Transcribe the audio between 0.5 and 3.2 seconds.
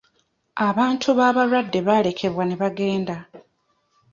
Abantu b'abalwadde baalekebwa ne bagenda.